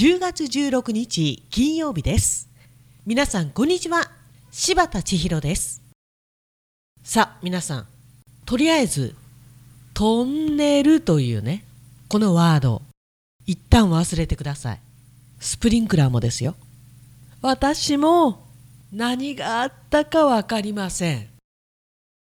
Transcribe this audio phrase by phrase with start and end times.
[0.00, 2.48] 10月16日金曜日です。
[3.04, 4.10] 皆さんこんにちは。
[4.50, 5.82] 柴田千尋です。
[7.04, 7.86] さあ皆さん
[8.46, 9.14] とりあえず
[9.92, 11.66] トンネルというね
[12.08, 12.80] このワード
[13.44, 14.80] 一旦忘れてください。
[15.38, 16.54] スプリンクラーもですよ。
[17.42, 18.46] 私も
[18.94, 21.28] 何があったかわかりません。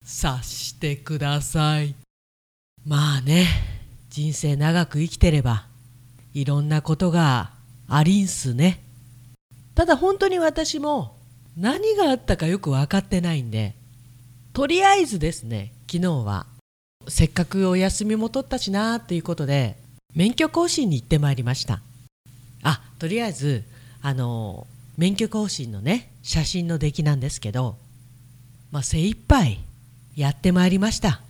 [0.03, 1.95] 察してください。
[2.85, 3.47] まあね
[4.09, 5.65] 人生長く生きてれば
[6.33, 7.57] いろんなことが
[7.89, 8.79] ありんすね。
[9.75, 11.17] ただ本当に私も
[11.57, 13.75] 何があったかよく分かってないんで
[14.53, 16.45] とりあえずですね昨日は
[17.07, 19.77] せっかくお休みも取ったしなっていうことで
[20.15, 21.81] 免許更新に行ってまいりました。
[22.61, 23.63] あとりあえず
[24.01, 27.77] あの免許更新のね写真の出来なんですけど
[28.71, 29.59] まあ精一杯
[30.15, 31.21] やってまいりました。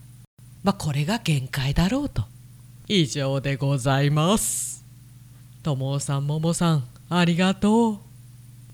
[0.63, 2.23] まあこれが限界だろうと。
[2.87, 4.78] 以上でございます。
[5.63, 7.97] ともさんももさんありがとう。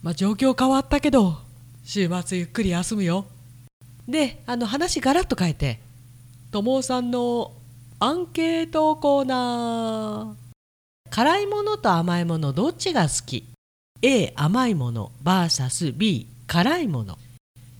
[0.04, 1.40] まあ状況変わったけど
[1.84, 3.26] 週末ゆっくり休むよ。
[4.08, 5.80] であの話ガラッと変えて
[6.52, 7.54] ともさんの
[8.00, 10.46] アンケートコーナー。
[11.10, 13.46] 辛いものと甘いものどっちが好き
[14.02, 15.12] ？A 甘いもの。
[15.24, 17.18] VSB 辛いもの。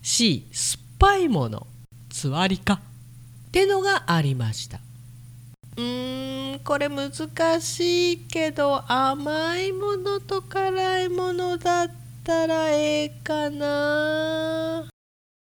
[0.02, 1.68] C 酸っぱいもの。
[2.10, 2.82] つわりか。
[3.50, 4.80] ってのがありました。
[5.78, 7.12] うーんこれ難
[7.62, 11.92] しいけど甘いものと辛いものだっ
[12.24, 14.90] たらええかな。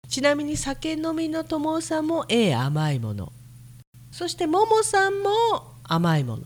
[0.10, 3.32] ちなみに酒飲みの友さんもええ甘いもの。
[4.12, 5.30] そしてももさんも
[5.84, 6.44] 甘いもの。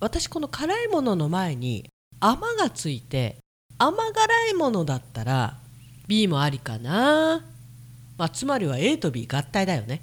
[0.00, 1.88] 私この辛いものの前に
[2.20, 3.36] 甘がついて
[3.78, 5.58] 甘辛いものだったら
[6.08, 7.42] B もありかな、
[8.18, 10.02] まあ、つまりは A と B 合体だよね。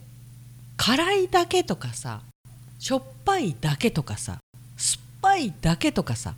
[0.78, 2.22] 辛いだけとかさ
[2.80, 4.40] しょっぱいだけとかさ
[4.78, 6.34] 酸っぱいだけとかさ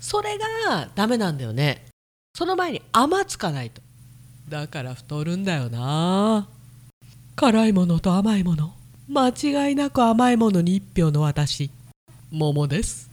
[0.00, 0.36] それ
[0.66, 1.86] がダメなんだよね。
[2.34, 3.80] その前に甘つかないと。
[4.48, 6.46] だから太るんだよな。
[7.36, 8.74] 辛いものと甘いもの。
[9.08, 11.70] 間違いなく甘いものに一票の私。
[12.30, 13.10] 桃です。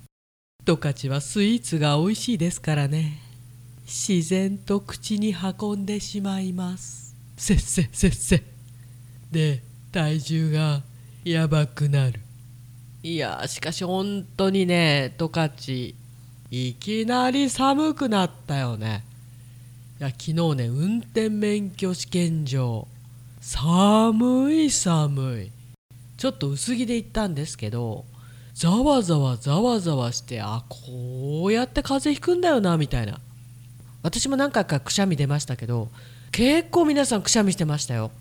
[0.65, 3.19] 十勝はスイーツが美味しいですからね。
[3.85, 7.15] 自然と口に運んでしまいます。
[7.37, 8.43] せっせせっせ。
[9.31, 10.81] で体重が
[11.23, 12.19] やばくなる。
[13.03, 15.51] いやしかし本当にね十勝
[16.51, 19.03] いきなり寒くなったよね。
[19.99, 22.87] いや昨日ね運転免許試験場。
[23.39, 25.51] 寒い寒い。
[26.17, 28.05] ちょっと薄着で行ったんですけど
[28.53, 33.19] ざわざわざわざわしてあこうやって風邪ひくんだよなみたいな。
[34.03, 35.89] 私も何回かくしゃみ出ましたけど
[36.31, 38.11] 結構皆さんくしゃみしてましたよ。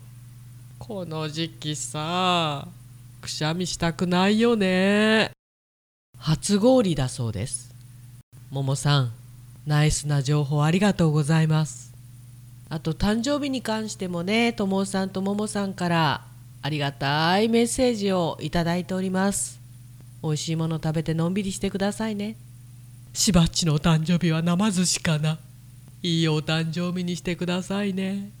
[0.79, 2.67] この時期さ。
[3.21, 5.31] くしゃみしたくないよね。
[6.17, 7.73] 初氷だそうです。
[8.49, 9.11] ももさん
[9.65, 11.93] ナイスな情報ありがとうございます。
[12.69, 16.25] あと誕生日に関してもねともさんとももさんから
[16.61, 19.59] ありがたいメッセージをいただいております。
[20.23, 22.35] 美味しいもの食べてのんびりしてくださいね。
[23.13, 25.37] しばっちのお誕生日は生寿司かな。
[26.01, 28.31] いいお誕生日にしてくださいね。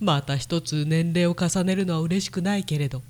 [0.00, 3.02] また一つ年齢を重ねるのは嬉しくないけれど。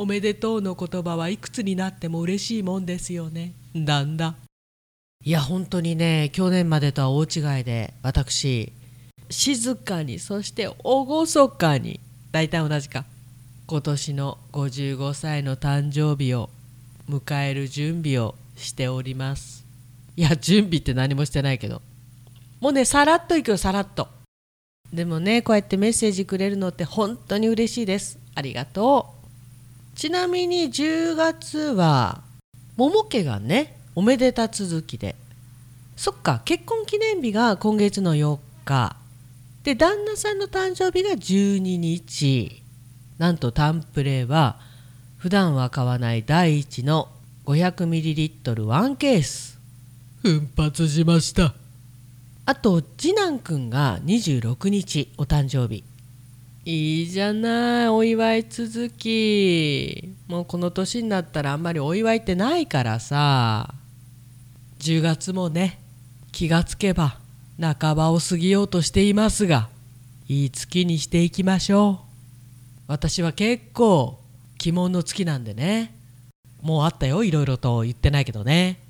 [0.00, 3.52] おめでとうの言葉はいくつになっても嬉しいもんですよね。
[3.76, 4.36] だんだん。
[5.22, 8.72] いや本当にね去年までとは大違いで私
[9.28, 12.00] 静かにそして厳かに
[12.32, 13.04] 大体同じか。
[13.66, 16.48] 今年の55歳の誕生日を
[17.06, 19.66] 迎える準備をしております。
[20.16, 21.82] いや準備って何もしてないけど。
[22.58, 24.08] もうねさらっといくよさらっと。
[24.94, 28.18] でもねこうやってメッセージくれるのって本当に嬉しいです。
[28.34, 29.19] ありがとう。
[29.94, 32.22] ちなみに10月は
[32.76, 35.16] 桃家がねおめでた続きで。
[35.96, 38.96] そっか結婚記念日が今月の4日
[39.64, 42.62] で旦那さんの誕生日が12日
[43.18, 44.58] なんとタンプレは
[45.18, 47.08] 普段は買わない第一の
[47.44, 49.58] 500ml1 ケース。
[50.22, 51.54] 奮発しました。
[52.46, 55.84] あと次男くんが26日お誕生日。
[56.64, 60.14] いいじゃないお祝い続き。
[60.28, 63.72] もうこの年になったらあんまりお祝いってないからさ。
[64.80, 65.80] 10月もね
[66.32, 67.18] 気がつけば
[67.58, 69.68] 半ばを過ぎようとしていますが
[70.28, 72.00] いい月にしていきましょ
[72.86, 72.92] う。
[72.92, 74.18] 私は結構
[74.62, 75.94] 鬼門の月なんでね。
[76.60, 78.80] もうあったよいろいろと言ってないけどね。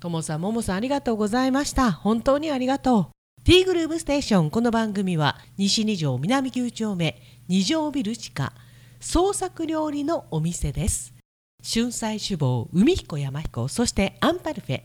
[0.00, 1.92] ともさんももさんありがとうございました。
[1.92, 3.11] 本当にありがとう。
[3.44, 4.50] T グルーブステーション。
[4.50, 8.52] この番組は西二条南九丁目二条ビル地下
[9.00, 11.12] 創作料理のお店です。
[11.60, 14.82] 春菜酒坊海彦山彦そしてアンパルフェ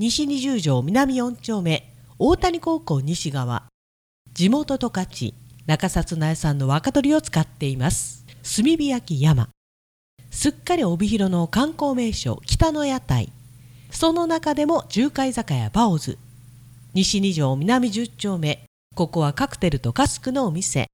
[0.00, 1.88] 西二十条南四丁目
[2.18, 3.62] 大谷高校西側。
[4.32, 5.32] 地元十勝
[5.64, 8.26] 中札内産の若鶏を使っています。
[8.42, 9.50] 炭火焼き山。
[10.32, 13.30] すっかり帯広の観光名所北の屋台。
[13.92, 16.18] その中でも重海酒屋バオズ。
[16.94, 18.66] 西二条南十丁目。
[18.94, 20.86] ここはカクテルとカスクのお店。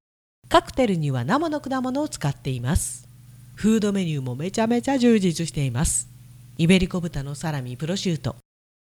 [0.48, 3.06] カクテルには生の果物を使っています。
[3.54, 6.08] フードメニューもめちゃめちゃ充実しています。
[6.56, 8.36] イベリコ豚のサラミプロシュート。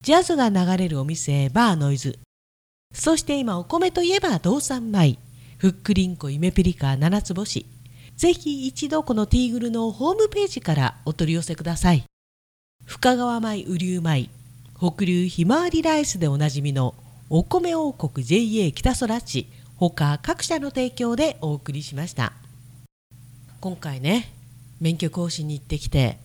[0.04, 2.18] ジャズが流れるお店バーノイズ。
[2.92, 5.20] そして今お米といえば道産米。
[5.60, 7.68] ふっくりんこイメピリカ七つ星。
[8.16, 12.04] ぜひ一度このティーグルのホームページからお取り寄せください。
[12.84, 14.45] 深川米雨竜米。
[14.78, 16.96] 北流ひまわりライスでおなじみの
[17.30, 22.34] お米王国 JA 北空地他各社の提供でお送りしました。
[23.62, 24.34] 今回ね
[24.82, 26.18] 免許更新に行ってきて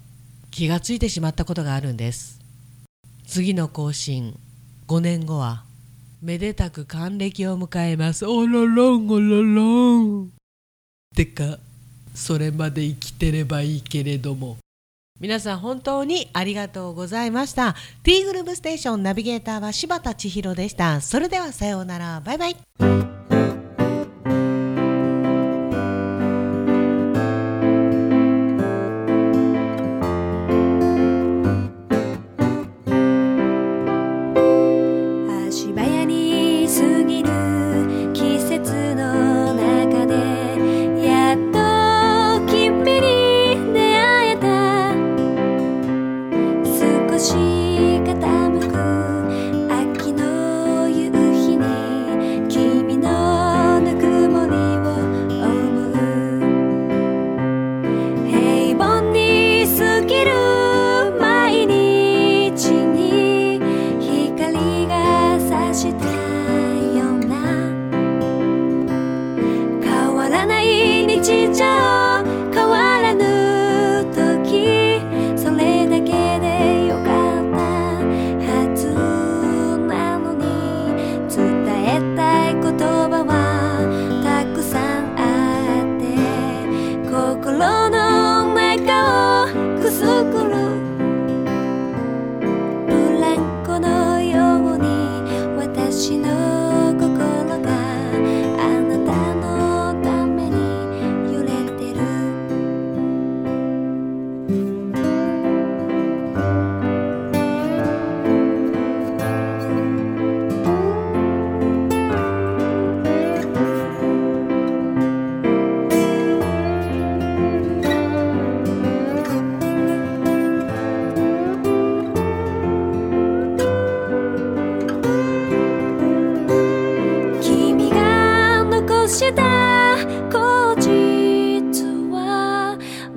[0.50, 2.40] 気がついてしまったことがあるんです。
[3.24, 4.36] 次の更新
[4.88, 5.62] 5年後は
[6.20, 8.26] めでたく還暦を迎えます。
[8.26, 10.32] おろろんおろろん。
[11.14, 11.58] てか
[12.16, 14.56] それまで生きてればいいけれども
[15.20, 17.76] 皆さん本当にありがとうございました。
[18.02, 21.02] T グループステーションナビゲーターは柴田千尋でした。
[21.02, 22.20] それではさようなら。
[22.24, 23.39] バイバイ。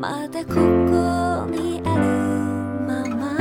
[0.04, 0.60] まだここ
[1.50, 2.04] にある
[2.86, 3.38] まま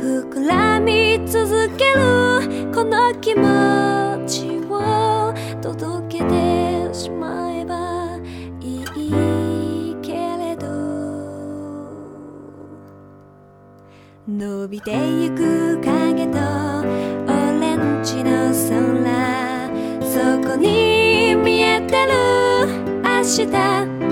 [0.00, 3.44] 膨らみ続けるこの気持
[4.26, 8.16] ちを届けてしまえば
[8.62, 10.68] いいけれど。
[14.26, 19.68] 伸びてゆく影とオレンジの空
[20.00, 22.14] そこに見えてる
[23.02, 24.03] 明日。